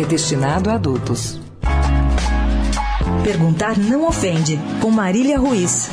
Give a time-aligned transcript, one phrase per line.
[0.00, 1.40] é destinado a adultos.
[3.24, 5.88] Perguntar não ofende, com Marília Ruiz.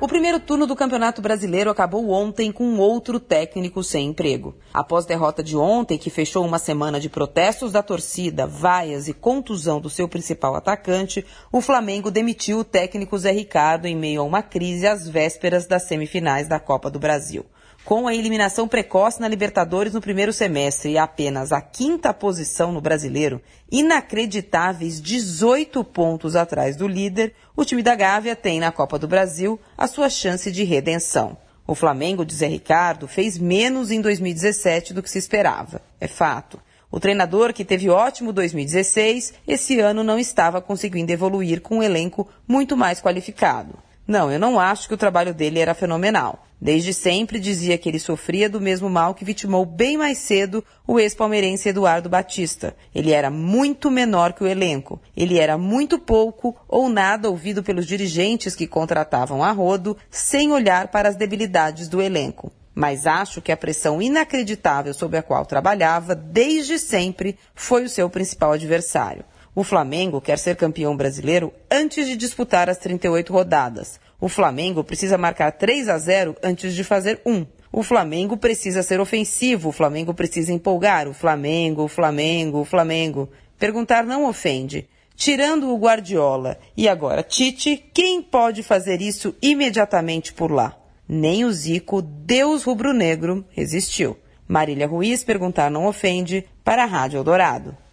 [0.00, 4.56] O primeiro turno do Campeonato Brasileiro acabou ontem com outro técnico sem emprego.
[4.74, 9.80] Após derrota de ontem, que fechou uma semana de protestos da torcida, vaias e contusão
[9.80, 14.42] do seu principal atacante, o Flamengo demitiu o técnico Zé Ricardo em meio a uma
[14.42, 17.46] crise às vésperas das semifinais da Copa do Brasil
[17.86, 22.80] com a eliminação precoce na Libertadores no primeiro semestre e apenas a quinta posição no
[22.80, 23.40] brasileiro,
[23.70, 29.58] inacreditáveis 18 pontos atrás do líder, o time da Gávea tem na Copa do Brasil
[29.78, 31.36] a sua chance de redenção.
[31.64, 35.80] O Flamengo de Zé Ricardo fez menos em 2017 do que se esperava.
[36.00, 36.60] É fato.
[36.90, 42.28] O treinador, que teve ótimo 2016, esse ano não estava conseguindo evoluir com um elenco
[42.48, 43.85] muito mais qualificado.
[44.06, 46.46] Não, eu não acho que o trabalho dele era fenomenal.
[46.60, 50.98] Desde sempre dizia que ele sofria do mesmo mal que vitimou bem mais cedo o
[50.98, 52.74] ex-palmeirense Eduardo Batista.
[52.94, 55.00] Ele era muito menor que o elenco.
[55.16, 60.88] Ele era muito pouco ou nada ouvido pelos dirigentes que contratavam a rodo, sem olhar
[60.88, 62.52] para as debilidades do elenco.
[62.74, 68.08] Mas acho que a pressão inacreditável sob a qual trabalhava desde sempre foi o seu
[68.08, 69.24] principal adversário.
[69.56, 73.98] O Flamengo quer ser campeão brasileiro antes de disputar as 38 rodadas.
[74.20, 77.46] O Flamengo precisa marcar 3 a 0 antes de fazer 1.
[77.72, 81.08] O Flamengo precisa ser ofensivo, o Flamengo precisa empolgar.
[81.08, 83.30] O Flamengo, o Flamengo, o Flamengo.
[83.58, 84.86] Perguntar não ofende.
[85.14, 90.76] Tirando o Guardiola e agora Tite, quem pode fazer isso imediatamente por lá?
[91.08, 94.18] Nem o Zico, Deus rubro-negro, resistiu.
[94.46, 97.85] Marília Ruiz perguntar não ofende para a Rádio Eldorado.